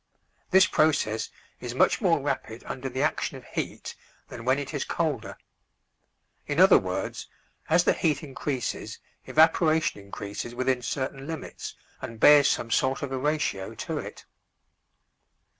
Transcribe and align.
This 0.49 0.65
process 0.65 1.29
is 1.59 1.75
much 1.75 2.01
more 2.01 2.19
rapid 2.21 2.63
under 2.65 2.89
the 2.89 3.03
action 3.03 3.37
of 3.37 3.45
heat 3.45 3.93
than 4.29 4.45
when 4.45 4.57
it 4.57 4.73
is 4.73 4.83
colder. 4.83 5.37
In 6.47 6.59
other 6.59 6.79
words, 6.79 7.27
as 7.69 7.83
the 7.83 7.93
heat 7.93 8.23
increases 8.23 8.97
evaporation 9.25 10.01
increases 10.01 10.55
within 10.55 10.81
certain 10.81 11.27
limits 11.27 11.75
and 12.01 12.19
bears 12.19 12.47
some 12.47 12.71
sort 12.71 13.03
of 13.03 13.11
a 13.11 13.19
ratio 13.19 13.75
to 13.75 13.99
it. 13.99 14.25